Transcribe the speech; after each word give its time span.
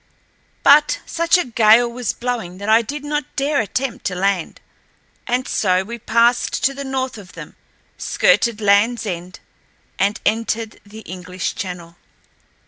But 0.63 0.99
such 1.05 1.37
a 1.37 1.45
gale 1.45 1.87
was 1.87 2.11
blowing 2.11 2.57
that 2.57 2.67
I 2.67 2.81
did 2.81 3.03
not 3.05 3.35
dare 3.35 3.61
attempt 3.61 4.03
to 4.07 4.15
land, 4.15 4.59
and 5.27 5.47
so 5.47 5.83
we 5.83 5.99
passed 5.99 6.63
to 6.63 6.73
the 6.73 6.83
north 6.83 7.19
of 7.19 7.33
them, 7.33 7.55
skirted 7.99 8.57
Landl's 8.61 9.05
End, 9.05 9.39
and 9.99 10.19
entered 10.25 10.79
the 10.83 11.01
English 11.01 11.53
Channel. 11.53 11.97